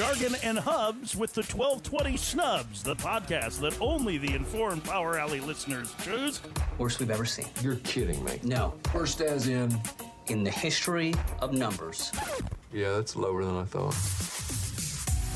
[0.00, 5.40] Jargon and Hubs with the 1220 Snubs, the podcast that only the informed Power Alley
[5.40, 6.40] listeners choose.
[6.78, 7.44] Worst we've ever seen.
[7.60, 8.40] You're kidding me.
[8.42, 8.72] No.
[8.94, 9.78] Worst as in?
[10.28, 12.12] In the history of numbers.
[12.72, 13.94] Yeah, that's lower than I thought.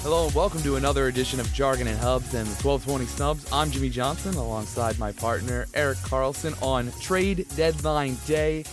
[0.02, 3.52] Hello and welcome to another edition of Jargon and Hubs and the 1220 Snubs.
[3.52, 8.64] I'm Jimmy Johnson alongside my partner Eric Carlson on trade deadline day.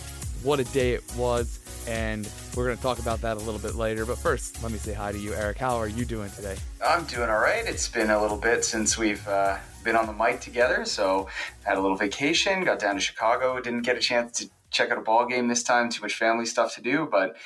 [0.42, 3.74] What a day it was, and we're going to talk about that a little bit
[3.74, 4.04] later.
[4.04, 5.58] But first, let me say hi to you, Eric.
[5.58, 6.56] How are you doing today?
[6.84, 7.64] I'm doing all right.
[7.66, 11.28] It's been a little bit since we've uh, been on the mic together, so
[11.64, 12.64] had a little vacation.
[12.64, 13.60] Got down to Chicago.
[13.60, 15.88] Didn't get a chance to check out a ball game this time.
[15.88, 17.36] Too much family stuff to do, but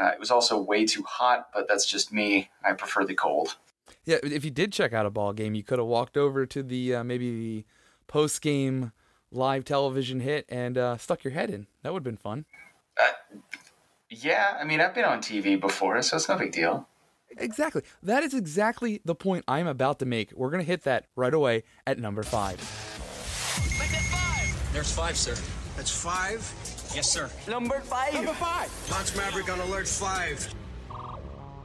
[0.00, 1.48] uh, it was also way too hot.
[1.54, 2.50] But that's just me.
[2.64, 3.56] I prefer the cold.
[4.04, 6.62] Yeah, if you did check out a ball game, you could have walked over to
[6.62, 7.64] the uh, maybe the
[8.06, 8.92] post game
[9.32, 11.66] live television hit and uh, stuck your head in.
[11.82, 12.44] That would have been fun.
[13.00, 13.38] Uh,
[14.10, 16.88] yeah, I mean, I've been on TV before, so it's no big deal.
[17.38, 17.82] Exactly.
[18.02, 20.32] That is exactly the point I'm about to make.
[20.32, 22.58] We're going to hit that right away at number five.
[22.60, 24.72] five.
[24.72, 25.34] There's five, sir.
[25.76, 26.40] That's five?
[26.94, 27.28] Yes, sir.
[27.48, 28.14] Number five.
[28.14, 28.70] Number five.
[28.90, 30.54] Launch Maverick on alert five.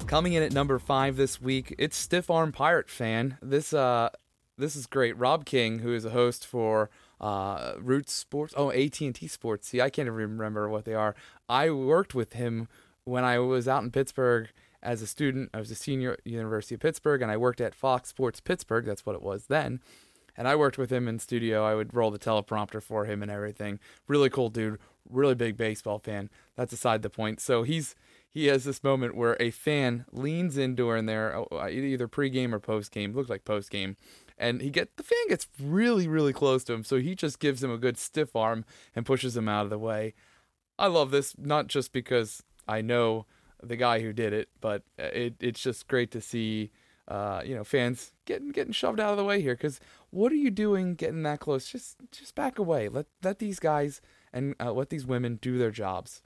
[0.08, 3.38] Coming in at number five this week, it's Stiff Arm Pirate fan.
[3.42, 4.10] This uh,
[4.58, 5.18] this is great.
[5.18, 6.90] Rob King, who is a host for
[7.22, 9.70] uh, Roots Sports, oh AT and T Sports.
[9.70, 11.16] See, I can't even remember what they are.
[11.48, 12.68] I worked with him
[13.06, 14.50] when I was out in Pittsburgh
[14.82, 15.52] as a student.
[15.54, 18.86] I was a senior at University of Pittsburgh, and I worked at Fox Sports Pittsburgh.
[18.86, 19.80] That's what it was then.
[20.36, 21.64] And I worked with him in studio.
[21.64, 23.80] I would roll the teleprompter for him and everything.
[24.08, 24.80] Really cool dude.
[25.10, 26.30] Really big baseball fan.
[26.56, 27.40] That's aside the point.
[27.40, 27.96] So he's
[28.30, 32.62] he has this moment where a fan leans in during there, uh, either pregame or
[32.62, 33.14] postgame.
[33.14, 33.98] Looked like postgame,
[34.42, 37.64] and he get the fan gets really really close to him, so he just gives
[37.64, 40.14] him a good stiff arm and pushes him out of the way.
[40.78, 43.26] I love this not just because I know
[43.62, 46.72] the guy who did it, but it it's just great to see.
[47.08, 49.56] Uh, you know, fans getting getting shoved out of the way here.
[49.56, 49.82] Because
[50.12, 51.68] what are you doing, getting that close?
[51.68, 52.88] Just just back away.
[52.88, 54.02] Let let these guys
[54.32, 56.22] and uh, let these women do their jobs.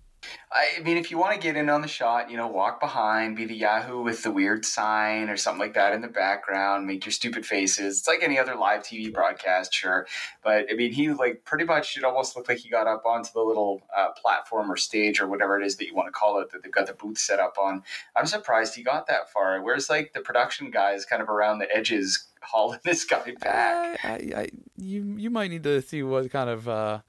[0.52, 3.36] I mean, if you want to get in on the shot, you know, walk behind,
[3.36, 7.06] be the Yahoo with the weird sign or something like that in the background, make
[7.06, 8.00] your stupid faces.
[8.00, 10.08] It's like any other live TV broadcast, sure.
[10.44, 13.32] But I mean, he like pretty much, it almost looked like he got up onto
[13.34, 16.40] the little uh, platform or stage or whatever it is that you want to call
[16.40, 17.84] it that they've got the booth set up on.
[18.16, 19.62] I'm surprised he got that far.
[19.62, 24.06] Where's like the production guys kind of around the edges hauling this guy back?
[24.06, 26.70] I, I, I, you, you might need to see what kind of.
[26.70, 27.00] Uh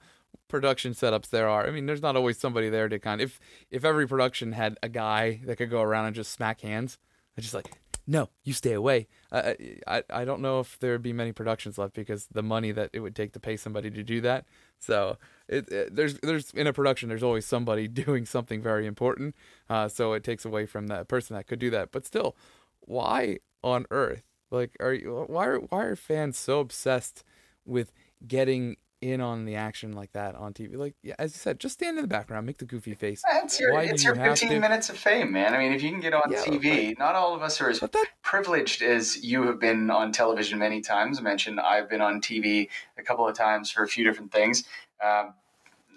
[0.47, 1.67] production setups there are.
[1.67, 3.39] I mean, there's not always somebody there to kind of if
[3.71, 6.97] if every production had a guy that could go around and just smack hands,
[7.35, 7.71] it's just like,
[8.05, 9.07] no, you stay away.
[9.31, 9.53] Uh,
[9.85, 13.01] I I don't know if there'd be many productions left because the money that it
[13.01, 14.45] would take to pay somebody to do that.
[14.79, 19.35] So it, it there's there's in a production there's always somebody doing something very important.
[19.69, 21.91] Uh, so it takes away from that person that could do that.
[21.91, 22.35] But still,
[22.79, 24.23] why on earth?
[24.49, 27.23] Like, are you why are why are fans so obsessed
[27.65, 27.91] with
[28.25, 30.75] getting in on the action like that on TV.
[30.75, 33.21] Like, yeah, as you said, just stand in the background, make the goofy face.
[33.27, 34.59] It's your, it's your 15 to...
[34.59, 35.53] minutes of fame, man.
[35.53, 37.69] I mean, if you can get on yeah, TV, but, not all of us are
[37.69, 37.93] as that...
[38.21, 41.19] privileged as you have been on television many times.
[41.19, 44.63] I mentioned I've been on TV a couple of times for a few different things.
[45.03, 45.33] Um,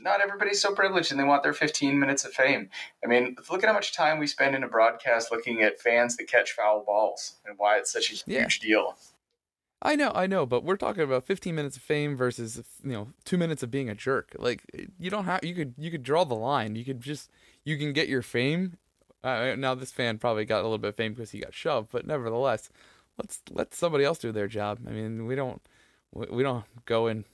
[0.03, 2.71] not everybody's so privileged and they want their 15 minutes of fame.
[3.05, 6.17] I mean, look at how much time we spend in a broadcast looking at fans
[6.17, 8.69] that catch foul balls and why it's such a huge yeah.
[8.69, 8.97] deal.
[9.83, 13.09] I know, I know, but we're talking about 15 minutes of fame versus you know
[13.25, 14.37] two minutes of being a jerk.
[14.39, 14.63] Like
[14.99, 16.77] you don't have you could you could draw the line.
[16.77, 17.31] You could just
[17.65, 18.77] you can get your fame.
[19.25, 21.91] Uh, now this fan probably got a little bit of fame because he got shoved,
[21.93, 22.71] but nevertheless,
[23.19, 24.81] let's let somebody else do their job.
[24.87, 25.63] I mean, we don't
[26.13, 27.25] we don't go and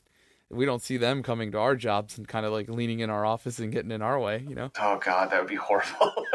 [0.48, 3.24] We don't see them coming to our jobs and kind of like leaning in our
[3.26, 4.70] office and getting in our way, you know.
[4.78, 6.12] Oh God, that would be horrible.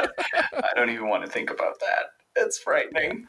[0.00, 2.06] I don't even want to think about that.
[2.34, 3.28] It's frightening.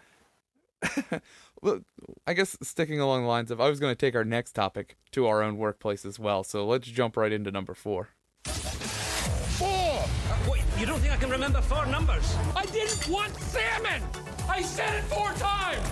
[1.61, 1.79] well,
[2.27, 4.97] I guess sticking along the lines of, I was going to take our next topic
[5.11, 6.43] to our own workplace as well.
[6.43, 8.09] So let's jump right into number four.
[8.45, 9.69] Four.
[9.69, 12.35] Uh, wait, you don't think I can remember four numbers?
[12.55, 14.01] I didn't want salmon.
[14.47, 15.87] I said it four times.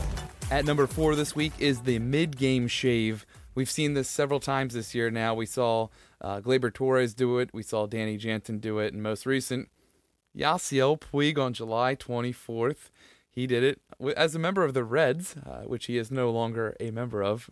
[0.52, 3.26] At number four this week is the mid-game shave.
[3.56, 5.34] We've seen this several times this year now.
[5.34, 5.90] We saw
[6.22, 7.50] uh, Gleyber Torres do it.
[7.54, 8.94] We saw Danny Jansen do it.
[8.94, 9.70] And most recent,
[10.38, 12.90] Yasiel Puig on July 24th.
[13.34, 13.82] He did it
[14.16, 17.50] as a member of the Reds, uh, which he is no longer a member of.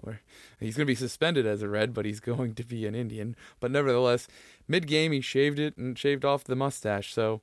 [0.60, 3.36] He's going to be suspended as a Red, but he's going to be an Indian.
[3.60, 4.28] But nevertheless,
[4.68, 7.12] mid game he shaved it and shaved off the mustache.
[7.12, 7.42] So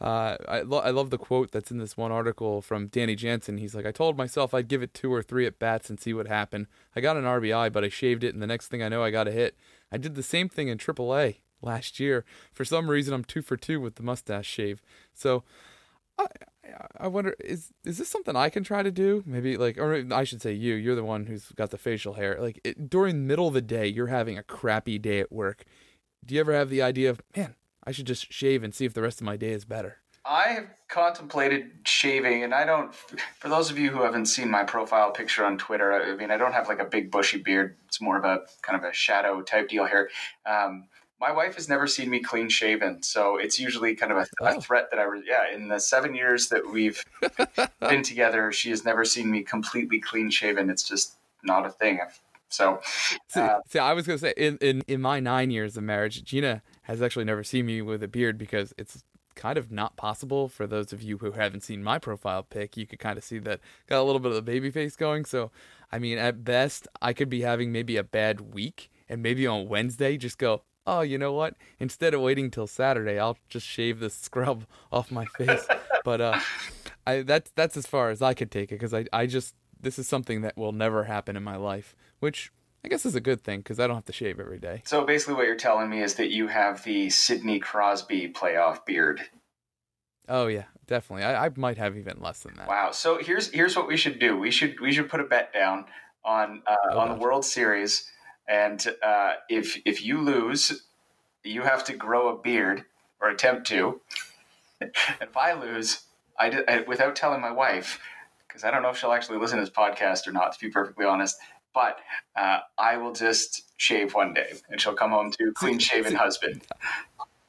[0.00, 3.58] uh, I, lo- I love the quote that's in this one article from Danny Jansen.
[3.58, 6.12] He's like, I told myself I'd give it two or three at bats and see
[6.12, 6.66] what happened.
[6.96, 9.10] I got an RBI, but I shaved it, and the next thing I know, I
[9.10, 9.56] got a hit.
[9.92, 12.24] I did the same thing in AAA last year.
[12.52, 14.82] For some reason, I'm two for two with the mustache shave.
[15.14, 15.44] So
[16.18, 16.26] I,
[16.98, 19.22] I wonder is is this something I can try to do?
[19.26, 20.74] Maybe like, or I should say you.
[20.74, 22.38] You're the one who's got the facial hair.
[22.40, 25.64] Like it, during the middle of the day, you're having a crappy day at work.
[26.24, 27.54] Do you ever have the idea of, man,
[27.84, 29.98] I should just shave and see if the rest of my day is better?
[30.28, 32.92] I have contemplated shaving, and I don't.
[33.38, 36.36] For those of you who haven't seen my profile picture on Twitter, I mean, I
[36.36, 37.76] don't have like a big bushy beard.
[37.86, 40.10] It's more of a kind of a shadow type deal here.
[40.44, 40.88] Um,
[41.20, 44.56] my wife has never seen me clean shaven, so it's usually kind of a, a
[44.56, 44.60] Oh.
[44.60, 45.04] threat that I.
[45.04, 47.02] Re- yeah, in the seven years that we've
[47.80, 50.68] been together, she has never seen me completely clean shaven.
[50.70, 52.00] It's just not a thing.
[52.02, 52.14] I've-
[52.48, 52.80] So,
[53.28, 56.22] See, uh, see, I was gonna say in, in in my nine years of marriage,
[56.22, 59.02] Gina has actually never seen me with a beard because it's
[59.34, 62.76] kind of not possible for those of you who haven't seen my profile pic.
[62.76, 65.24] You could kind of see that got a little bit of the baby face going.
[65.24, 65.50] So,
[65.90, 69.68] I mean, at best, I could be having maybe a bad week, and maybe on
[69.68, 70.62] Wednesday just go.
[70.86, 71.54] Oh, you know what?
[71.80, 75.66] Instead of waiting till Saturday, I'll just shave this scrub off my face.
[76.04, 76.38] but uh,
[77.06, 79.98] I that's that's as far as I could take it because I I just this
[79.98, 82.52] is something that will never happen in my life, which
[82.84, 84.82] I guess is a good thing because I don't have to shave every day.
[84.84, 89.20] so basically, what you're telling me is that you have the Sidney Crosby playoff beard.
[90.28, 91.24] Oh yeah, definitely.
[91.24, 92.68] I, I might have even less than that.
[92.68, 92.90] Wow.
[92.92, 94.36] So here's here's what we should do.
[94.38, 95.84] We should we should put a bet down
[96.24, 97.14] on uh, Oh, on the.
[97.16, 98.10] World Series,
[98.48, 100.84] and uh, if if you lose,
[101.44, 102.84] you have to grow a beard
[103.20, 104.00] or attempt to.
[104.80, 104.90] and
[105.20, 106.02] if I lose,
[106.38, 107.98] I, did, I without telling my wife,
[108.46, 110.52] because I don't know if she'll actually listen to this podcast or not.
[110.52, 111.36] To be perfectly honest.
[111.74, 111.98] But
[112.34, 116.62] uh, I will just shave one day, and she'll come home to clean shaven husband.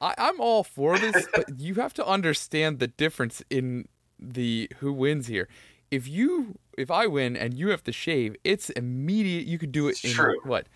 [0.02, 3.88] I, I'm all for this, but you have to understand the difference in
[4.20, 5.48] the who wins here.
[5.90, 9.46] If you if I win and you have to shave, it's immediate.
[9.46, 10.40] You could do it in True.
[10.44, 10.68] what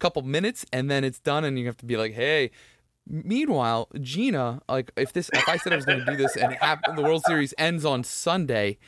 [0.00, 2.50] couple minutes, and then it's done, and you have to be like, hey.
[3.06, 6.52] Meanwhile, Gina, like if this, if I said I was going to do this and
[6.52, 8.78] hap- the World Series ends on Sunday,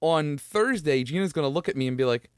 [0.00, 2.30] on Thursday, Gina's going to look at me and be like,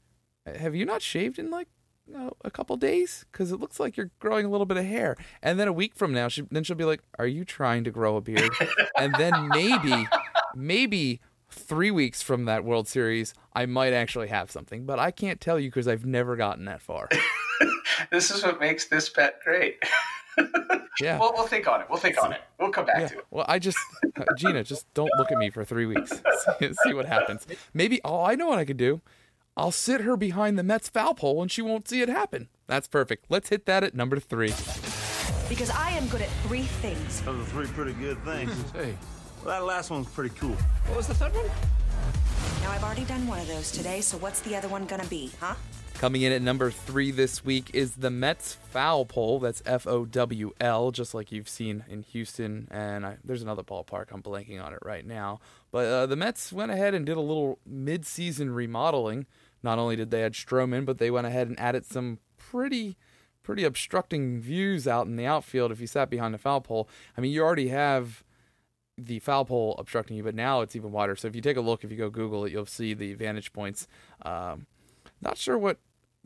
[0.45, 1.67] "Have you not shaved in like
[2.07, 3.25] know, a couple days?
[3.31, 5.93] Because it looks like you're growing a little bit of hair." And then a week
[5.93, 8.51] from now, she then she'll be like, "Are you trying to grow a beard?"
[8.97, 10.07] and then maybe,
[10.55, 15.41] maybe three weeks from that World Series, I might actually have something, but I can't
[15.41, 17.09] tell you because I've never gotten that far.
[18.11, 19.81] This is what makes this bet great.
[21.01, 21.17] Yeah.
[21.17, 21.87] Well, we'll think on it.
[21.89, 22.41] We'll think on it.
[22.59, 23.07] We'll come back Yeah.
[23.07, 23.25] to it.
[23.31, 23.77] Well, I just,
[24.17, 26.11] uh, Gina, just don't look at me for three weeks.
[26.59, 27.47] See, see what happens.
[27.73, 28.99] Maybe, oh, I know what I could do.
[29.55, 32.49] I'll sit her behind the Mets foul pole and she won't see it happen.
[32.67, 33.25] That's perfect.
[33.29, 34.53] Let's hit that at number three.
[35.47, 37.21] Because I am good at three things.
[37.21, 38.51] Those are three pretty good things.
[38.73, 38.97] Hey,
[39.45, 40.55] well, that last one's pretty cool.
[40.87, 41.45] What was the third one?
[42.61, 45.31] Now, I've already done one of those today, so what's the other one gonna be,
[45.39, 45.55] huh?
[45.99, 49.37] Coming in at number three this week is the Mets foul pole.
[49.37, 52.69] That's F O W L, just like you've seen in Houston.
[52.71, 54.05] And I, there's another ballpark.
[54.13, 55.41] I'm blanking on it right now.
[55.73, 59.25] But uh, the Mets went ahead and did a little mid-season remodeling.
[59.61, 62.95] Not only did they add Stroman, but they went ahead and added some pretty,
[63.43, 65.69] pretty obstructing views out in the outfield.
[65.69, 66.87] If you sat behind the foul pole,
[67.17, 68.23] I mean, you already have
[68.97, 71.17] the foul pole obstructing you, but now it's even wider.
[71.17, 73.51] So if you take a look, if you go Google it, you'll see the vantage
[73.51, 73.85] points.
[74.21, 74.65] Um,
[75.21, 75.77] not sure what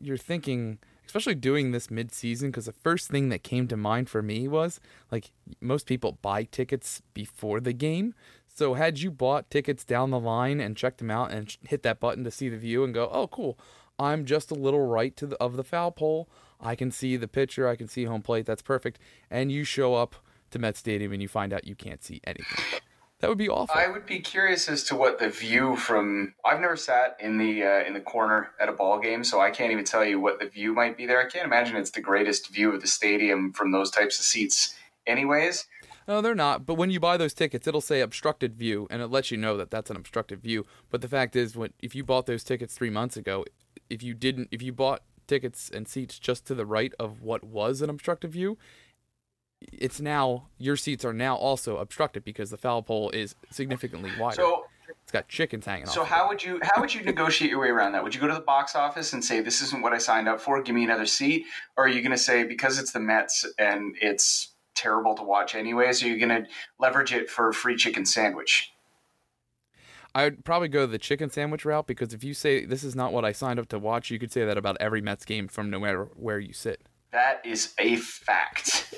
[0.04, 4.22] you're thinking, especially doing this mid-season, because the first thing that came to mind for
[4.22, 4.80] me was
[5.10, 5.30] like
[5.60, 8.14] most people buy tickets before the game.
[8.46, 11.98] So had you bought tickets down the line and checked them out and hit that
[11.98, 13.58] button to see the view and go, oh cool,
[13.98, 16.28] I'm just a little right to the of the foul pole.
[16.60, 18.46] I can see the pitcher, I can see home plate.
[18.46, 18.98] That's perfect.
[19.30, 20.16] And you show up
[20.52, 22.80] to Met Stadium and you find out you can't see anything.
[23.24, 23.74] That would be awful.
[23.74, 26.34] I would be curious as to what the view from.
[26.44, 29.50] I've never sat in the uh, in the corner at a ball game, so I
[29.50, 31.26] can't even tell you what the view might be there.
[31.26, 34.76] I can't imagine it's the greatest view of the stadium from those types of seats.
[35.06, 35.64] Anyways,
[36.06, 36.66] No, they're not.
[36.66, 39.56] But when you buy those tickets, it'll say obstructed view, and it lets you know
[39.56, 40.66] that that's an obstructed view.
[40.90, 43.46] But the fact is, when if you bought those tickets three months ago,
[43.88, 47.42] if you didn't, if you bought tickets and seats just to the right of what
[47.42, 48.58] was an obstructed view,
[49.72, 54.36] it's now your seats are now also obstructed because the foul pole is significantly wider.
[54.36, 54.64] so
[55.02, 55.92] it's got chickens hanging on.
[55.92, 56.08] so off.
[56.08, 58.02] how would you how would you negotiate your way around that?
[58.02, 60.40] Would you go to the box office and say this isn't what I signed up
[60.40, 60.62] for?
[60.62, 61.44] Give me another seat,
[61.76, 65.54] or are you going to say because it's the Mets and it's terrible to watch
[65.54, 66.02] anyways?
[66.02, 68.70] Are you are going to leverage it for a free chicken sandwich?
[70.16, 73.12] I would probably go the chicken sandwich route because if you say this is not
[73.12, 75.70] what I signed up to watch, you could say that about every Mets game from
[75.70, 76.82] no matter where you sit.
[77.10, 78.94] That is a fact.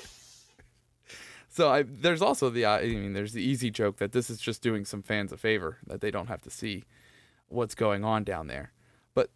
[1.57, 4.61] So I, there's also the I mean there's the easy joke that this is just
[4.61, 6.83] doing some fans a favor that they don't have to see
[7.47, 8.73] what's going on down there.
[9.15, 9.31] But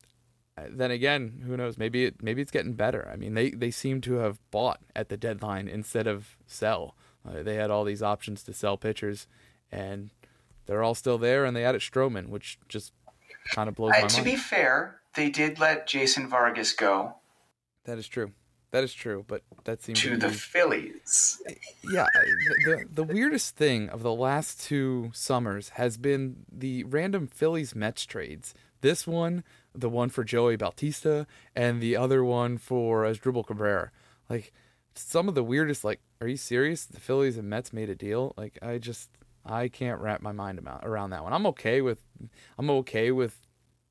[0.56, 1.80] uh, then again, who knows?
[1.80, 3.10] Maybe it maybe it's getting better.
[3.12, 6.96] I mean, they they seem to have bought at the deadline instead of sell.
[7.28, 9.26] Uh, they had all these options to sell pitchers,
[9.72, 10.12] and
[10.68, 12.94] they're all still there, and they added Stroman, which just
[13.56, 14.26] kind of blows Uh, my to mind.
[14.26, 17.16] be fair, they did let Jason Vargas go
[17.86, 18.32] that is true.
[18.72, 21.42] That is true, but that seems to the Phillies.
[21.92, 22.06] yeah.
[22.66, 28.06] The, the weirdest thing of the last two summers has been the random Phillies Mets
[28.06, 28.54] trades.
[28.80, 29.44] This one,
[29.76, 33.92] the one for Joey Bautista, and the other one for Asdrubal Cabrera.
[34.30, 34.54] Like
[34.96, 35.84] some of the weirdest.
[35.84, 36.86] Like, are you serious?
[36.86, 38.34] The Phillies and Mets made a deal.
[38.38, 39.10] Like, I just
[39.46, 41.34] I can't wrap my mind around that one.
[41.34, 42.00] I'm okay with
[42.58, 43.38] I'm okay with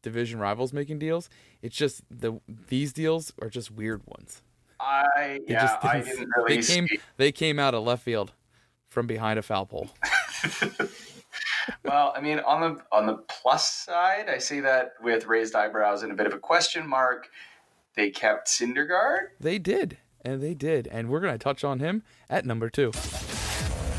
[0.02, 1.28] division rivals making deals.
[1.62, 4.42] It's just the these deals are just weird ones.
[4.80, 7.00] I They yeah, just I didn't- didn't really They came see.
[7.16, 8.32] they came out of left field
[8.88, 9.90] from behind a foul pole.
[11.84, 16.02] Well, I mean, on the on the plus side, I say that with raised eyebrows
[16.02, 17.28] and a bit of a question mark.
[17.94, 19.28] They kept Syndergaard.
[19.38, 22.92] They did, and they did, and we're gonna touch on him at number two.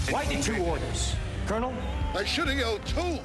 [0.09, 1.15] Why the two orders?
[1.47, 1.73] Colonel?
[2.13, 3.19] I should have yelled two.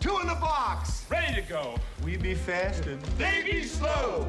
[0.00, 1.06] Two in the box.
[1.10, 1.76] Ready to go.
[2.04, 4.26] We be fast and They be slow.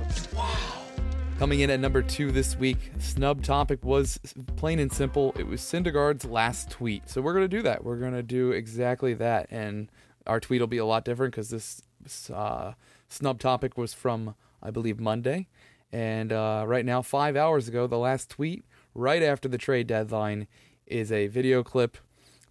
[1.37, 4.19] Coming in at number two this week, snub topic was
[4.55, 5.35] plain and simple.
[5.37, 7.07] It was Syndergaard's last tweet.
[7.07, 7.83] So we're gonna do that.
[7.83, 9.91] We're gonna do exactly that, and
[10.25, 11.83] our tweet will be a lot different because this
[12.31, 12.73] uh,
[13.07, 15.47] snub topic was from I believe Monday,
[15.91, 18.65] and uh, right now, five hours ago, the last tweet
[18.95, 20.47] right after the trade deadline
[20.87, 21.99] is a video clip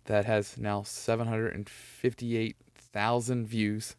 [0.05, 3.97] that has now 758,000 views.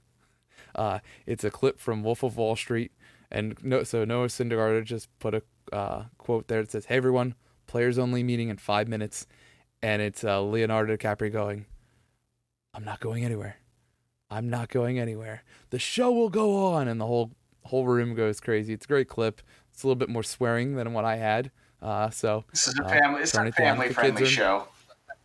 [0.73, 2.93] Uh, it's a clip from Wolf of Wall Street,
[3.31, 5.41] and no, so Noah Syndergaard just put a
[5.73, 7.35] uh, quote there that says, "Hey everyone,
[7.67, 9.27] players only meeting in five minutes,"
[9.81, 11.65] and it's uh, Leonardo DiCaprio going,
[12.73, 13.57] "I'm not going anywhere.
[14.29, 15.43] I'm not going anywhere.
[15.69, 17.31] The show will go on," and the whole
[17.63, 18.73] whole room goes crazy.
[18.73, 19.41] It's a great clip.
[19.73, 21.51] It's a little bit more swearing than what I had.
[21.81, 23.21] Uh, so This is a uh, family.
[23.21, 24.67] It's a it down if family friendly show.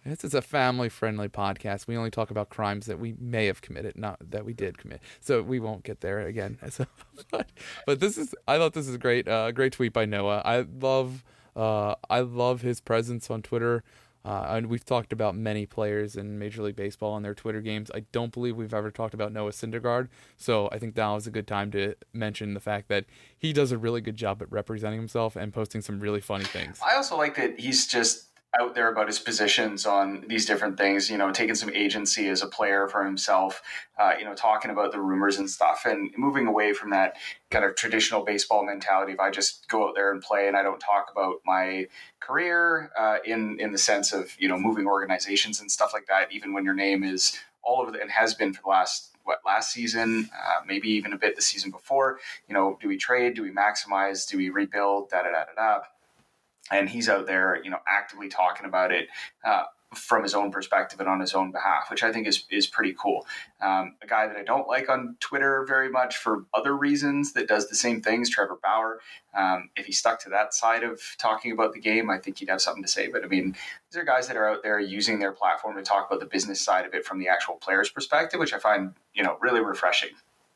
[0.05, 1.87] This is a family friendly podcast.
[1.87, 5.01] We only talk about crimes that we may have committed, not that we did commit.
[5.21, 6.59] So we won't get there again.
[6.73, 6.87] So,
[7.31, 7.51] but,
[7.87, 10.41] but this is I thought this is great uh, great tweet by Noah.
[10.43, 11.23] I love
[11.55, 13.85] uh, I love his presence on Twitter.
[14.25, 17.91] Uh, and we've talked about many players in Major League Baseball and their Twitter games.
[17.93, 21.31] I don't believe we've ever talked about Noah Syndergaard, so I think now is a
[21.33, 23.05] good time to mention the fact that
[23.37, 26.79] he does a really good job at representing himself and posting some really funny things.
[26.87, 28.29] I also like that he's just
[28.61, 32.43] out there about his positions on these different things, you know, taking some agency as
[32.43, 33.63] a player for himself,
[33.99, 37.17] uh, you know, talking about the rumors and stuff and moving away from that
[37.51, 40.63] kind of traditional baseball mentality of I just go out there and play and I
[40.63, 41.87] don't talk about my
[42.21, 46.31] career uh, in, in the sense of, you know, moving organizations and stuff like that,
[46.31, 49.39] even when your name is all over the, and has been for the last what
[49.47, 52.19] last season, uh, maybe even a bit the season before.
[52.49, 53.35] You know, do we trade?
[53.35, 54.29] Do we maximize?
[54.29, 55.11] Do we rebuild?
[55.11, 55.81] Da da da da da
[56.73, 59.09] and he's out there, you know, actively talking about it
[59.45, 59.65] uh,
[59.95, 62.95] from his own perspective and on his own behalf, which I think is is pretty
[62.99, 63.27] cool.
[63.61, 67.47] Um, a guy that I don't like on Twitter very much for other reasons that
[67.47, 69.01] does the same things, Trevor Bauer.
[69.35, 72.49] Um, if he stuck to that side of talking about the game, I think he'd
[72.49, 73.09] have something to say.
[73.09, 73.55] But I mean,
[73.91, 76.61] these are guys that are out there using their platform to talk about the business
[76.61, 80.11] side of it from the actual player's perspective, which I find you know really refreshing.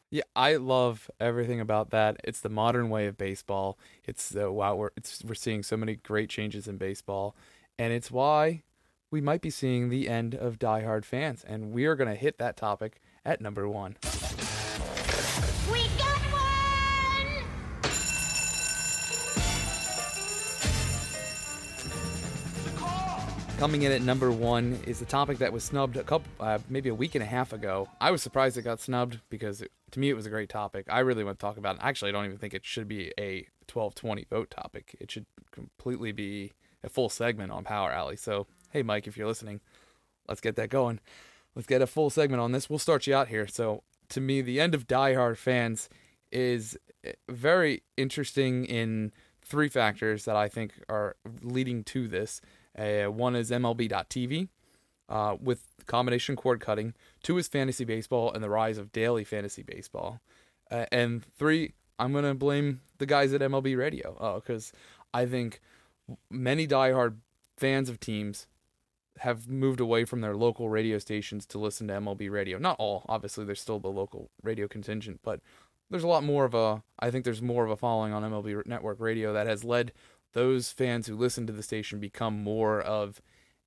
[0.09, 2.21] Yeah, I love everything about that.
[2.23, 3.77] It's the modern way of baseball.
[4.05, 7.35] It's the wow, we're it's we're seeing so many great changes in baseball,
[7.77, 8.63] and it's why
[9.11, 11.45] we might be seeing the end of diehard fans.
[11.45, 13.97] And we are going to hit that topic at number one.
[15.73, 17.45] We got one!
[23.59, 26.91] Coming in at number one is a topic that was snubbed a couple, uh, maybe
[26.91, 27.89] a week and a half ago.
[28.01, 30.87] I was surprised it got snubbed because it, to me it was a great topic.
[30.91, 31.81] I really want to talk about it.
[31.83, 34.95] Actually, I don't even think it should be a 12-20 vote topic.
[35.00, 36.53] It should completely be
[36.85, 38.17] a full segment on Power Alley.
[38.17, 39.62] So, hey, Mike, if you're listening,
[40.29, 41.00] let's get that going.
[41.55, 42.69] Let's get a full segment on this.
[42.69, 43.47] We'll start you out here.
[43.47, 45.88] So, to me, the end of Die Hard fans
[46.31, 52.43] is eh, very interesting in three factors that I think are leading to this.
[52.79, 54.49] Uh, one is MLB.TV
[55.09, 56.95] uh, with combination cord cutting.
[57.23, 60.21] Two is fantasy baseball and the rise of daily fantasy baseball.
[60.71, 64.73] Uh, and three, I'm going to blame the guys at MLB Radio because
[65.14, 65.61] I think
[66.31, 67.16] many diehard
[67.57, 68.47] fans of teams
[69.21, 72.59] have moved away from their local radio stations to listen to MLB radio.
[72.59, 75.40] Not all, obviously, there's still the local radio contingent, but
[75.90, 78.66] there's a lot more of a, I think there's more of a following on MLB
[78.66, 79.93] Network Radio that has led
[80.33, 83.23] those fans who listen to the station become more of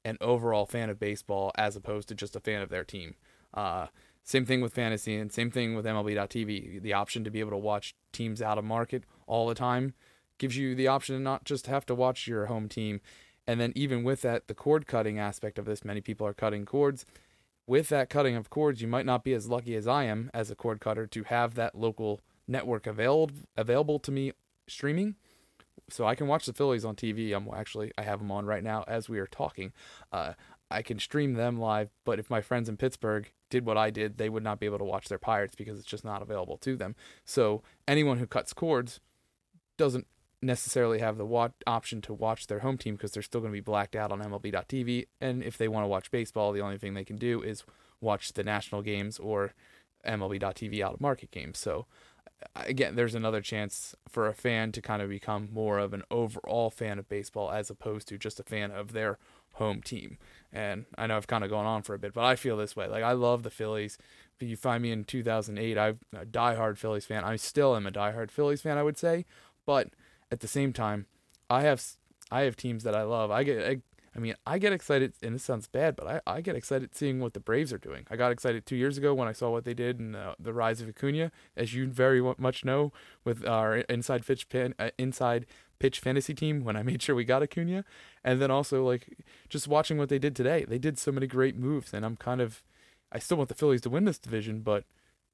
[0.05, 3.15] an overall fan of baseball as opposed to just a fan of their team.
[3.53, 3.87] Uh,
[4.23, 6.81] same thing with fantasy and same thing with MLB.TV.
[6.81, 9.93] The option to be able to watch teams out of market all the time
[10.37, 13.01] gives you the option to not just have to watch your home team.
[13.47, 16.65] And then even with that, the cord cutting aspect of this, many people are cutting
[16.65, 17.05] cords.
[17.67, 20.49] with that cutting of cords, you might not be as lucky as I am as
[20.49, 24.31] a cord cutter to have that local network available available to me
[24.67, 25.15] streaming.
[25.93, 27.35] So I can watch the Phillies on TV.
[27.35, 29.73] I'm actually I have them on right now as we are talking.
[30.11, 30.33] Uh,
[30.71, 34.17] I can stream them live, but if my friends in Pittsburgh did what I did,
[34.17, 36.75] they would not be able to watch their Pirates because it's just not available to
[36.75, 36.95] them.
[37.25, 38.99] So anyone who cuts cords
[39.77, 40.05] doesn't
[40.41, 43.61] necessarily have the option to watch their home team because they're still going to be
[43.61, 45.07] blacked out on MLB.TV.
[45.19, 47.63] And if they want to watch baseball, the only thing they can do is
[47.99, 49.53] watch the national games or
[50.05, 51.57] MLB.TV out of market games.
[51.57, 51.87] So
[52.55, 56.69] again, there's another chance for a fan to kind of become more of an overall
[56.69, 59.17] fan of baseball as opposed to just a fan of their
[59.53, 60.17] home team.
[60.51, 62.75] And I know I've kind of gone on for a bit, but I feel this
[62.75, 62.87] way.
[62.87, 63.97] Like I love the Phillies.
[64.39, 67.23] If you find me in 2008, I'm a diehard Phillies fan.
[67.23, 69.25] I still am a diehard Phillies fan, I would say,
[69.65, 69.89] but
[70.31, 71.07] at the same time,
[71.49, 71.83] I have
[72.31, 73.31] I have teams that I love.
[73.31, 73.81] I get I,
[74.19, 77.21] I mean, I get excited, and this sounds bad, but I, I get excited seeing
[77.21, 78.05] what the Braves are doing.
[78.11, 80.51] I got excited two years ago when I saw what they did in the, the
[80.51, 82.91] rise of Acuna, as you very much know,
[83.23, 85.45] with our inside pitch pan, uh, inside
[85.79, 87.85] pitch fantasy team when I made sure we got Acuna,
[88.21, 90.65] and then also like just watching what they did today.
[90.67, 92.61] They did so many great moves, and I'm kind of,
[93.13, 94.83] I still want the Phillies to win this division, but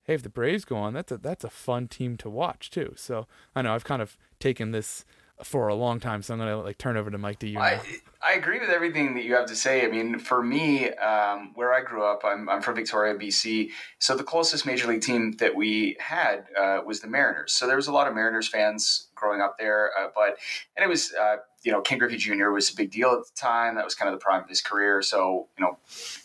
[0.03, 2.93] hey, if the Braves go on, that's a that's a fun team to watch too.
[2.95, 3.25] So
[3.55, 5.05] I know I've kind of taken this
[5.43, 7.39] for a long time, so I'm gonna like turn over to Mike.
[7.39, 7.59] Do you?
[7.59, 7.81] I,
[8.25, 9.85] I agree with everything that you have to say.
[9.85, 13.71] I mean, for me, um, where I grew up, I'm, I'm from Victoria, BC.
[13.99, 17.51] So the closest major league team that we had uh, was the Mariners.
[17.51, 19.91] So there was a lot of Mariners fans growing up there.
[19.99, 20.37] Uh, but
[20.77, 22.49] and it was uh, you know Ken Griffey Jr.
[22.49, 23.75] was a big deal at the time.
[23.75, 25.01] That was kind of the prime of his career.
[25.01, 25.77] So you know,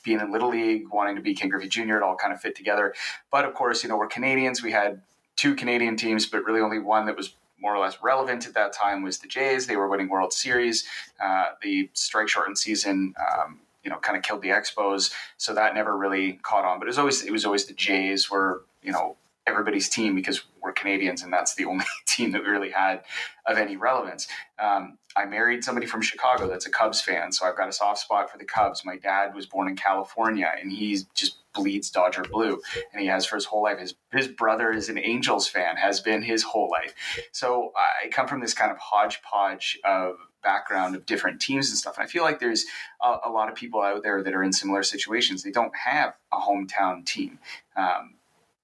[0.04, 1.96] being in Little League, wanting to be Ken Griffey Jr.
[1.96, 2.94] It all kind of fit together.
[3.32, 4.62] But of course, you know, we're Canadians.
[4.62, 5.02] We had
[5.34, 8.72] two Canadian teams, but really only one that was more or less relevant at that
[8.72, 9.66] time was the Jays.
[9.66, 10.86] They were winning World Series.
[11.22, 15.74] Uh, the strike shortened season, um, you know, kind of killed the Expos, so that
[15.74, 16.78] never really caught on.
[16.78, 19.16] But it was always it was always the Jays were you know
[19.46, 23.02] everybody's team because we're Canadians and that's the only team that we really had
[23.46, 24.28] of any relevance.
[24.58, 28.00] Um, I married somebody from Chicago that's a Cubs fan, so I've got a soft
[28.00, 28.84] spot for the Cubs.
[28.84, 32.60] My dad was born in California and he just bleeds Dodger blue,
[32.92, 33.78] and he has for his whole life.
[33.78, 36.94] His his brother is an Angels fan, has been his whole life.
[37.32, 41.98] So I come from this kind of hodgepodge of background of different teams and stuff.
[41.98, 42.64] And I feel like there's
[43.02, 45.42] a, a lot of people out there that are in similar situations.
[45.42, 47.38] They don't have a hometown team.
[47.76, 48.14] Um,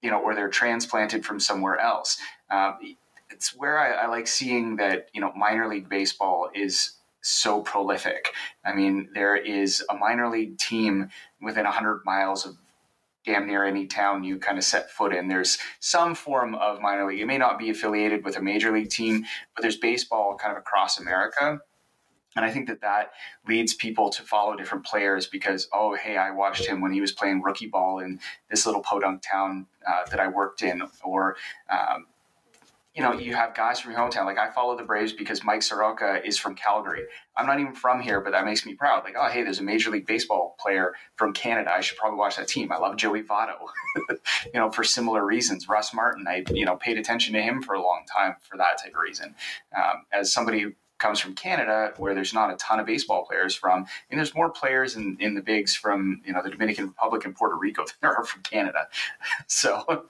[0.07, 2.17] you know, or they're transplanted from somewhere else.
[2.49, 2.79] Um,
[3.29, 6.93] it's where I, I, like seeing that, you know, minor league baseball is
[7.23, 8.31] so prolific.
[8.65, 11.09] I mean, there is a minor league team
[11.43, 12.55] within 100 miles of
[13.25, 15.27] damn near any town you kind of set foot in.
[15.27, 17.19] There's some form of minor league.
[17.19, 19.25] It may not be affiliated with a major league team,
[19.57, 21.59] but there's baseball kind of across America.
[22.37, 23.13] And I think that that
[23.49, 27.11] leads people to follow different players because, oh, hey, I watched him when he was
[27.11, 28.21] playing rookie ball in
[28.51, 30.83] this little podunk town uh, that I worked in.
[31.03, 31.37] Or,
[31.71, 32.07] um,
[32.95, 34.25] you know, you have guys from your hometown.
[34.25, 37.05] Like I follow the Braves because Mike Soroka is from Calgary.
[37.37, 39.05] I'm not even from here, but that makes me proud.
[39.05, 41.71] Like, oh, hey, there's a Major League Baseball player from Canada.
[41.75, 42.73] I should probably watch that team.
[42.73, 43.57] I love Joey Votto,
[44.09, 45.69] you know, for similar reasons.
[45.69, 48.79] Russ Martin, I, you know, paid attention to him for a long time for that
[48.83, 49.35] type of reason.
[49.77, 53.87] Um, as somebody comes from Canada, where there's not a ton of baseball players from.
[54.11, 57.35] And there's more players in, in the bigs from you know the Dominican Republic and
[57.35, 58.89] Puerto Rico than there are from Canada.
[59.49, 60.07] So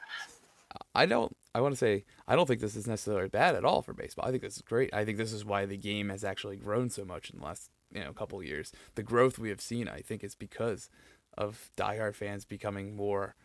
[0.95, 1.37] I don't.
[1.55, 4.27] I want to say I don't think this is necessarily bad at all for baseball.
[4.27, 4.93] I think this is great.
[4.93, 7.71] I think this is why the game has actually grown so much in the last
[7.93, 8.73] you know couple years.
[8.95, 10.91] The growth we have seen, I think, is because
[11.37, 13.37] of diehard fans becoming more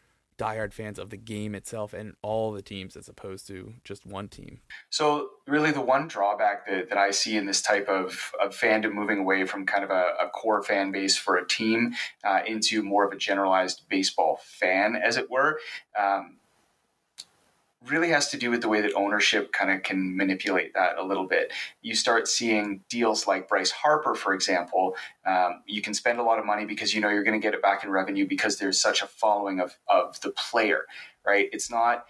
[0.41, 4.27] diehard fans of the game itself and all the teams as opposed to just one
[4.27, 4.59] team.
[4.89, 8.93] So, really, the one drawback that, that I see in this type of, of fandom
[8.93, 12.81] moving away from kind of a, a core fan base for a team uh, into
[12.81, 15.59] more of a generalized baseball fan, as it were.
[15.99, 16.37] Um,
[17.87, 21.03] really has to do with the way that ownership kind of can manipulate that a
[21.03, 21.51] little bit.
[21.81, 24.95] You start seeing deals like Bryce Harper, for example.
[25.25, 27.55] Um, you can spend a lot of money because you know you're going to get
[27.55, 30.85] it back in revenue because there's such a following of, of the player,
[31.25, 31.49] right?
[31.51, 32.05] It's not,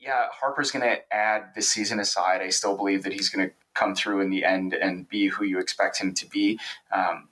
[0.00, 2.40] yeah, Harper's going to add this season aside.
[2.40, 5.44] I still believe that he's going to come through in the end and be who
[5.44, 6.58] you expect him to be.
[6.92, 7.28] Um,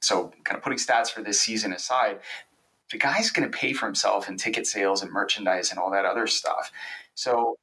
[0.00, 2.20] so, kind of putting stats for this season aside,
[2.90, 6.04] the guy's going to pay for himself in ticket sales and merchandise and all that
[6.04, 6.70] other stuff.
[7.16, 7.56] So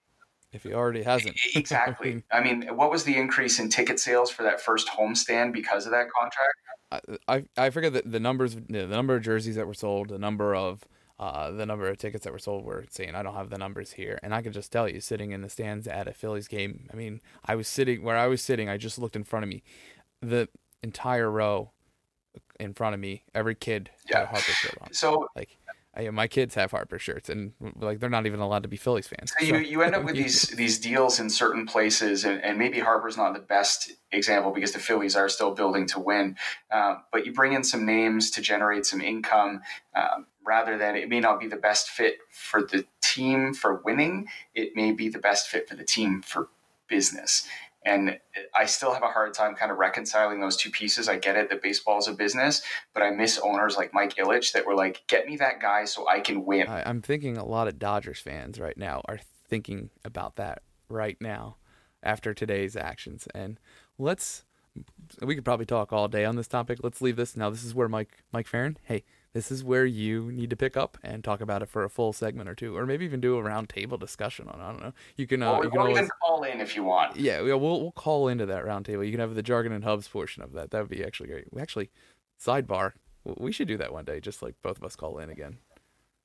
[0.52, 1.38] if he already hasn't.
[1.56, 2.24] exactly.
[2.32, 5.92] I mean, what was the increase in ticket sales for that first homestand because of
[5.92, 7.18] that contract?
[7.28, 10.20] I I, I forget the, the numbers, the number of jerseys that were sold, the
[10.20, 10.86] number of
[11.20, 13.16] uh, the number of tickets that were sold were insane.
[13.16, 15.50] I don't have the numbers here, and I can just tell you, sitting in the
[15.50, 16.89] stands at a Phillies game.
[16.92, 18.70] I mean, I was sitting where I was sitting.
[18.70, 19.63] I just looked in front of me,
[20.22, 20.50] the
[20.82, 21.72] entire row
[22.60, 23.24] in front of me.
[23.34, 24.20] Every kid yeah.
[24.20, 24.94] had a Harper shirt on.
[24.94, 25.58] So like
[25.96, 29.08] I, my kids have Harper shirts, and like they're not even allowed to be Phillies
[29.08, 29.32] fans.
[29.38, 32.80] So you, you end up with these these deals in certain places, and, and maybe
[32.80, 36.36] Harper's not the best example because the Phillies are still building to win.
[36.72, 39.62] Um, but you bring in some names to generate some income,
[39.96, 44.28] um, rather than it may not be the best fit for the team for winning.
[44.56, 46.50] It may be the best fit for the team for
[46.88, 47.48] business.
[47.86, 48.17] And
[48.58, 51.10] I still have a hard time kind of reconciling those two pieces.
[51.10, 52.62] I get it that baseball is a business,
[52.93, 56.08] but I miss owners like Mike Ilitch that were like, get me that guy so
[56.08, 56.67] I can win.
[56.67, 61.58] I'm thinking a lot of Dodgers fans right now are thinking about that right now
[62.02, 63.28] after today's actions.
[63.36, 63.60] And
[63.98, 64.46] let's,
[65.22, 66.80] we could probably talk all day on this topic.
[66.82, 67.50] Let's leave this now.
[67.50, 70.98] This is where Mike, Mike Ferrin, hey, this is where you need to pick up
[71.04, 73.41] and talk about it for a full segment or two, or maybe even do a
[73.41, 74.62] roundtable discussion on.
[74.62, 74.93] I don't know.
[75.17, 75.41] You can.
[75.41, 77.17] Uh, or, you can or always even call in if you want.
[77.17, 79.04] Yeah, we'll we'll call into that roundtable.
[79.06, 80.72] You can have the jargon and hubs portion of that.
[80.72, 81.52] That would be actually great.
[81.52, 81.89] We actually
[82.41, 82.93] sidebar.
[83.26, 84.19] We should do that one day.
[84.19, 85.58] Just like both of us call in again.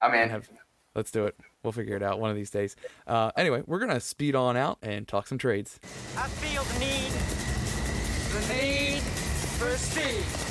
[0.03, 0.29] I'm in.
[0.29, 0.51] Have,
[0.94, 1.37] let's do it.
[1.62, 2.77] We'll figure it out one of these days.
[3.07, 5.81] Uh, anyway, we're gonna speed on out and talk some trades.
[6.16, 7.12] I feel the need,
[8.33, 10.48] the need for speed.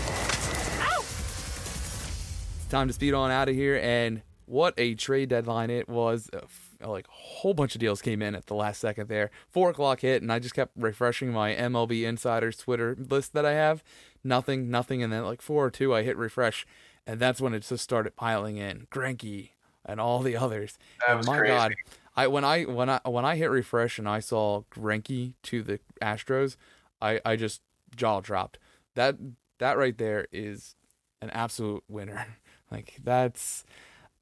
[2.70, 3.80] Time to speed on out of here.
[3.82, 6.30] And what a trade deadline it was.
[6.34, 6.42] Uh,
[6.86, 9.32] like a whole bunch of deals came in at the last second there.
[9.48, 13.54] Four o'clock hit, and I just kept refreshing my MLB Insiders Twitter list that I
[13.54, 13.84] have.
[14.24, 15.02] Nothing, nothing.
[15.02, 16.68] And then like four or two, I hit refresh,
[17.06, 18.88] and that's when it just started piling in.
[18.92, 19.52] Greinke
[19.86, 20.78] and all the others.
[21.08, 21.54] That was my crazy.
[21.54, 21.76] God.
[22.16, 25.80] I when I when I when I hit refresh and I saw Greinke to the
[26.02, 26.58] Astros,
[27.02, 27.62] I I just
[27.96, 28.60] jaw dropped.
[28.96, 29.16] That
[29.60, 30.76] that right there is
[31.22, 32.28] an absolute winner.
[32.72, 33.64] Like that's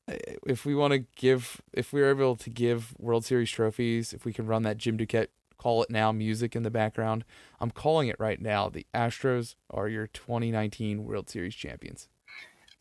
[0.08, 4.34] if we want to give if we're able to give World Series trophies, if we
[4.34, 5.28] can run that Jim Duquette
[5.58, 7.24] call it now music in the background,
[7.60, 8.70] I'm calling it right now.
[8.70, 12.08] The Astros are your 2019 World Series champions.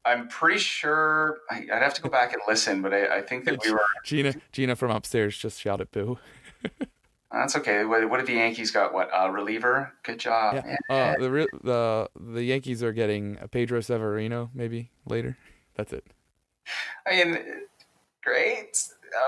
[0.04, 3.44] I'm pretty sure I- I'd have to go back and listen, but I, I think
[3.46, 3.80] that we were.
[4.04, 6.18] Gina Gina from upstairs just shouted boo.
[7.32, 7.84] That's okay.
[7.84, 8.92] What, what did the Yankees got?
[8.94, 9.92] What uh, reliever?
[10.04, 10.54] Good job.
[10.54, 10.76] Yeah.
[10.88, 15.36] Uh, the the the Yankees are getting a Pedro Severino maybe later.
[15.74, 16.04] That's it.
[17.06, 17.38] I mean,
[18.22, 18.78] great.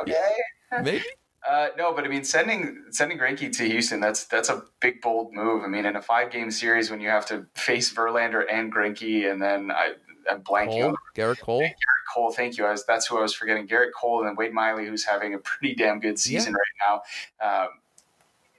[0.03, 0.83] Okay.
[0.83, 1.05] Maybe.
[1.49, 5.33] Uh, no, but I mean, sending sending Greinke to Houston that's that's a big bold
[5.33, 5.63] move.
[5.63, 9.31] I mean, in a five game series when you have to face Verlander and Greinke,
[9.31, 9.93] and then I,
[10.29, 11.63] I'm blanking Cole, Gerrit Cole.
[11.63, 12.33] Gerrit Cole.
[12.33, 12.67] Thank you.
[12.67, 13.69] I was that's who I was forgetting.
[13.69, 17.01] Gerrit Cole and then Wade Miley, who's having a pretty damn good season right
[17.41, 17.63] now.
[17.63, 17.69] Um,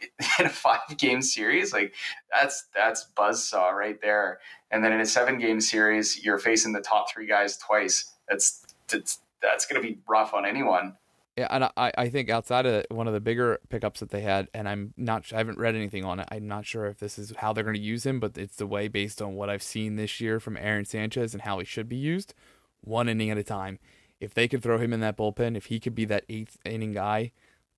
[0.39, 1.93] in a five game series, like
[2.31, 4.39] that's that's buzzsaw right there.
[4.71, 8.11] And then in a seven game series, you're facing the top three guys twice.
[8.27, 10.97] That's that's that's going to be rough on anyone.
[11.37, 14.47] Yeah, and I, I think outside of one of the bigger pickups that they had,
[14.55, 16.27] and I'm not, I haven't read anything on it.
[16.31, 18.65] I'm not sure if this is how they're going to use him, but it's the
[18.65, 21.87] way based on what I've seen this year from Aaron Sanchez and how he should
[21.87, 22.33] be used,
[22.81, 23.77] one inning at a time.
[24.19, 26.93] If they could throw him in that bullpen, if he could be that eighth inning
[26.93, 27.33] guy,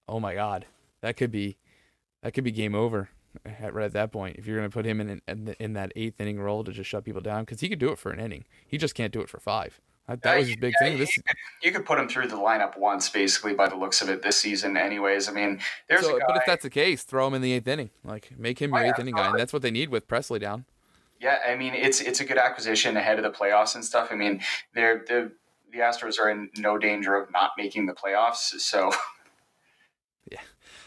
[0.07, 0.65] oh my God,
[1.01, 1.57] that could be,
[2.21, 3.09] that could be game over
[3.45, 4.37] at, right at that point.
[4.37, 6.89] If you're going to put him in in, in that eighth inning role to just
[6.89, 9.21] shut people down, because he could do it for an inning, he just can't do
[9.21, 9.79] it for five.
[10.07, 10.97] That, that was his big Yeah, thing.
[10.97, 14.01] This you, could, you could put him through the lineup once, basically, by the looks
[14.01, 14.75] of it this season.
[14.75, 16.25] Anyways, I mean, there's So, a guy.
[16.27, 17.91] but if that's the case, throw him in the eighth inning.
[18.03, 20.07] Like make him your Oh, yeah, eighth inning guy, and that's what they need with
[20.07, 20.65] Pressly down.
[21.21, 24.07] Yeah, I mean it's it's a good acquisition ahead of the playoffs and stuff.
[24.09, 24.41] I mean,
[24.73, 25.31] they're the
[25.71, 28.59] the Astros are in no danger of not making the playoffs.
[28.59, 28.91] So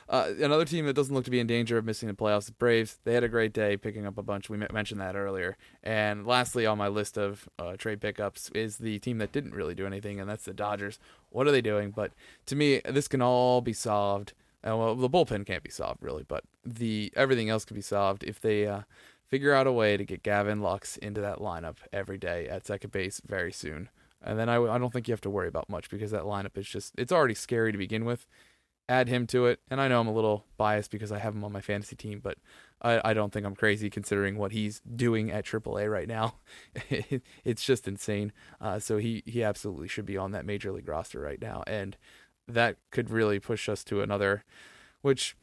[0.08, 2.52] Uh, another team that doesn't look to be in danger of missing the playoffs, the
[2.52, 2.98] Braves.
[3.04, 4.50] They had a great day picking up a bunch.
[4.50, 5.56] We mentioned that earlier.
[5.82, 9.74] And lastly, on my list of uh, trade pickups is the team that didn't really
[9.74, 10.98] do anything, and that's the Dodgers.
[11.30, 11.90] What are they doing?
[11.90, 12.12] But
[12.46, 14.34] to me, this can all be solved.
[14.66, 18.22] Uh, well, the bullpen can't be solved really, but the everything else can be solved
[18.22, 18.82] if they uh,
[19.26, 22.92] figure out a way to get Gavin Lux into that lineup every day at second
[22.92, 23.88] base very soon.
[24.24, 26.56] And then I, I don't think you have to worry about much because that lineup
[26.56, 28.26] is just it's already scary to begin with
[28.88, 29.60] add him to it.
[29.70, 32.20] And I know I'm a little biased because I have him on my fantasy team,
[32.22, 32.38] but
[32.80, 36.36] I, I don't think I'm crazy considering what he's doing at AAA right now.
[37.44, 38.32] it's just insane.
[38.60, 41.62] Uh, so he, he absolutely should be on that major league roster right now.
[41.66, 41.96] And
[42.48, 44.44] that could really push us to another,
[45.00, 45.36] which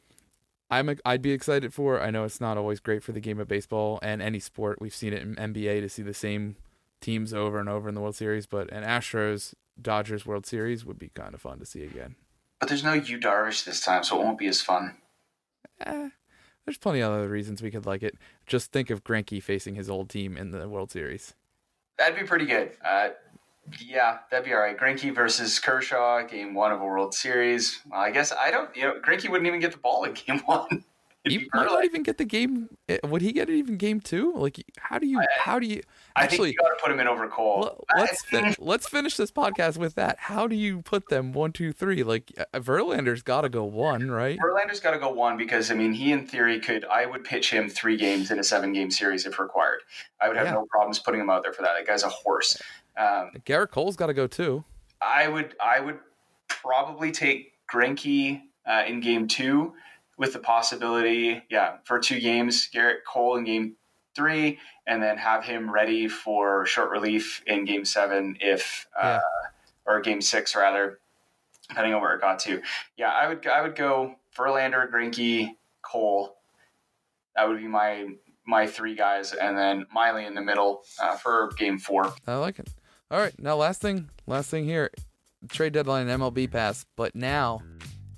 [0.70, 2.00] I'm I'd be excited for.
[2.00, 4.80] I know it's not always great for the game of baseball and any sport.
[4.80, 6.56] We've seen it in NBA to see the same
[7.00, 10.98] teams over and over in the World Series, but an Astros Dodgers World Series would
[10.98, 12.14] be kind of fun to see again.
[12.60, 14.96] But there's no Yu Darvish this time, so it won't be as fun.
[15.84, 16.10] Eh,
[16.66, 18.16] there's plenty of other reasons we could like it.
[18.46, 21.34] Just think of Greinke facing his old team in the World Series.
[21.98, 22.72] That'd be pretty good.
[22.84, 23.10] Uh,
[23.80, 24.76] yeah, that'd be all right.
[24.76, 27.80] Greinke versus Kershaw, game one of a World Series.
[27.90, 28.74] Well, I guess I don't.
[28.76, 30.84] You know, Greinke wouldn't even get the ball in game one.
[31.24, 32.70] He might not even get the game.
[32.88, 34.32] eh, Would he get it even game two?
[34.34, 35.20] Like, how do you?
[35.38, 35.82] How do you?
[36.16, 37.84] I think Actually, you got to put him in over Cole.
[37.94, 40.16] Let's fin- let's finish this podcast with that.
[40.18, 42.02] How do you put them one, two, three?
[42.02, 44.38] Like uh, Verlander's got to go one, right?
[44.38, 46.86] Verlander's got to go one because I mean he in theory could.
[46.86, 49.80] I would pitch him three games in a seven game series if required.
[50.22, 50.52] I would have Yeah.
[50.54, 51.72] no problems putting him out there for that.
[51.76, 52.56] That guy's a horse.
[52.96, 54.64] Um, Gerrit Cole's got to go too.
[55.02, 55.98] I would I would
[56.48, 59.74] probably take Greinke uh, in game two
[60.20, 63.76] with the possibility, yeah, for two games, Gerrit Cole in game
[64.14, 69.18] three, and then have him ready for short relief in game seven if uh,
[69.86, 71.00] or game six rather,
[71.70, 72.60] depending on where it got to.
[72.98, 75.48] Yeah, I would I would go Verlander, Greinke,
[75.80, 76.36] Cole.
[77.34, 78.08] That would be my
[78.46, 82.12] my three guys, and then Miley in the middle uh, for game four.
[82.26, 82.68] I like it.
[83.10, 84.90] All right, now last thing, last thing here,
[85.48, 86.84] trade deadline MLB pass.
[86.94, 87.62] But now,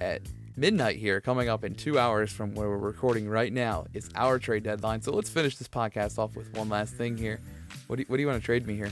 [0.01, 0.23] at
[0.57, 4.39] midnight here, coming up in two hours from where we're recording right now, is our
[4.39, 5.01] trade deadline.
[5.03, 7.41] So let's finish this podcast off with one last thing here.
[7.87, 8.91] What do you, what do you want to trade me here?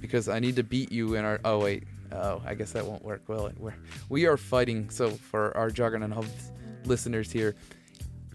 [0.00, 1.40] Because I need to beat you in our.
[1.44, 3.22] Oh wait, oh I guess that won't work.
[3.28, 3.56] Will it?
[3.58, 3.74] We're,
[4.08, 4.90] we are fighting.
[4.90, 6.52] So for our Juggernaut Hubs
[6.84, 7.54] listeners here,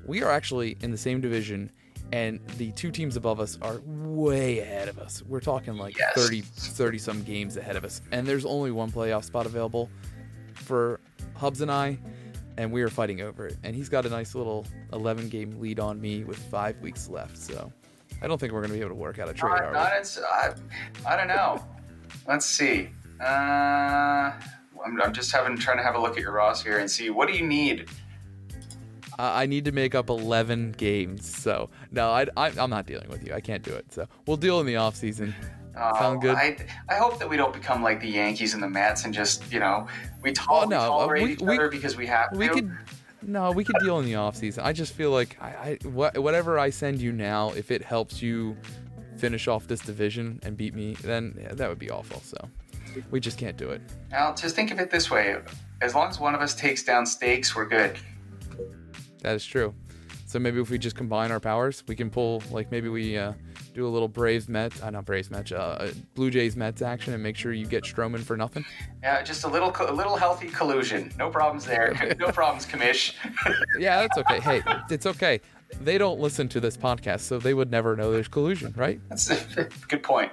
[0.06, 1.72] we are actually in the same division
[2.14, 6.12] and the two teams above us are way ahead of us we're talking like Yes.
[6.16, 9.90] 30 30 some games ahead of us and there's only one playoff spot available
[10.54, 11.00] for
[11.38, 11.98] hubs and i
[12.58, 15.80] and we are fighting over it and he's got a nice little 11 game lead
[15.80, 17.72] on me with five weeks left so
[18.22, 19.52] i don't think we're going to be able to work out a trade
[19.98, 20.54] it's, I,
[21.08, 21.64] I don't know.
[22.28, 22.90] Let's see.
[23.20, 23.24] Uh,
[24.84, 27.10] I'm, I'm just having trying to have a look at your roster here and see
[27.10, 27.82] what do you need.
[27.82, 27.96] we?
[29.20, 33.10] I I need to make up 11 games so no I, I, i'm not dealing
[33.10, 35.36] with you i can't do it so we'll deal in the off season
[35.76, 36.36] Uh, Sound good?
[36.36, 36.58] I,
[36.90, 39.60] I hope that we don't become like the Yankees and the Mets and just you
[39.60, 39.88] know
[40.22, 42.48] we, tol- Oh, no, we uh, tolerate we- each we- other because we have we
[42.48, 42.54] to.
[42.54, 42.78] could
[43.24, 46.10] no we could deal in the off season i just feel like I, I wha-
[46.16, 48.58] whatever i send you now if it helps you
[49.16, 52.36] finish off this division and beat me then yeah, that would be awful so
[53.12, 53.80] we just can't do it
[54.10, 55.38] Now, just think of it this way:
[55.82, 57.98] as long as one of us takes down stakes, we're good.
[59.22, 59.74] that is true
[60.32, 63.34] so maybe if we just combine our powers we can pull like maybe we uh,
[63.74, 67.22] do a little braves mets uh, not braves match uh, blue jays mets action and
[67.22, 68.64] make sure you get Stroman for nothing
[69.04, 71.12] Yeah, just a little, a little healthy collusion.
[71.18, 72.16] No problems there.
[72.20, 73.14] no problems, Kamish.
[73.80, 75.42] yeah that's okay hey it's okay
[75.82, 79.30] they don't listen to this podcast so they would never know there's collusion right That's
[79.32, 80.32] a good point.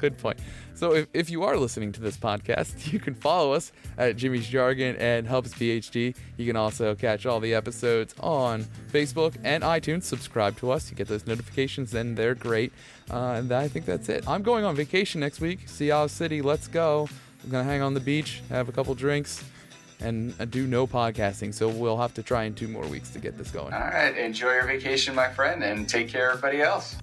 [0.00, 0.38] Good point.
[0.74, 4.48] So if, if you are listening to this podcast, you can follow us at Jimmy's
[4.48, 6.16] Jargon and Hubs PhD.
[6.38, 10.04] You can also catch all the episodes on Facebook and iTunes.
[10.04, 10.90] Subscribe to us.
[10.90, 12.72] You get those notifications, and they're great.
[13.10, 14.26] Uh, and I think that's it.
[14.26, 15.68] I'm going on vacation next week.
[15.68, 17.08] Sea Isle City, let's go.
[17.44, 19.44] I'm going to hang on the beach, have a couple drinks,
[20.00, 21.52] and uh, do no podcasting.
[21.52, 23.74] So we'll have to try in two more weeks to get this going.
[23.74, 26.96] All right, enjoy your vacation, my friend, and take care, everybody else.